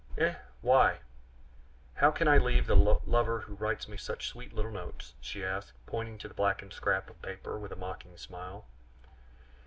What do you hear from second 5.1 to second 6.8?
she asked, pointing to the blackened